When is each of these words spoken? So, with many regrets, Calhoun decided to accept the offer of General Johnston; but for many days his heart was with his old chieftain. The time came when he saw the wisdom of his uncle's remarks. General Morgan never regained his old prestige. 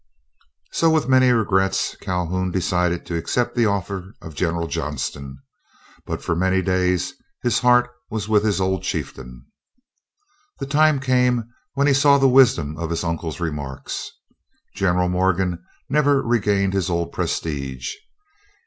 So, 0.71 0.89
with 0.89 1.07
many 1.07 1.29
regrets, 1.29 1.95
Calhoun 1.97 2.49
decided 2.49 3.05
to 3.05 3.15
accept 3.15 3.53
the 3.55 3.67
offer 3.67 4.15
of 4.19 4.33
General 4.33 4.65
Johnston; 4.67 5.37
but 6.07 6.23
for 6.23 6.35
many 6.35 6.63
days 6.63 7.13
his 7.43 7.59
heart 7.59 7.87
was 8.09 8.27
with 8.27 8.43
his 8.43 8.59
old 8.59 8.81
chieftain. 8.81 9.45
The 10.57 10.65
time 10.65 10.99
came 10.99 11.51
when 11.75 11.85
he 11.85 11.93
saw 11.93 12.17
the 12.17 12.27
wisdom 12.27 12.77
of 12.79 12.89
his 12.89 13.03
uncle's 13.03 13.39
remarks. 13.39 14.09
General 14.73 15.07
Morgan 15.07 15.63
never 15.87 16.23
regained 16.23 16.73
his 16.73 16.89
old 16.89 17.11
prestige. 17.11 17.93